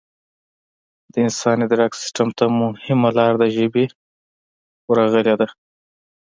[1.11, 3.85] د انسان ادراک سیستم ته مهمه لار د ژبې
[4.89, 5.47] ورغلې ده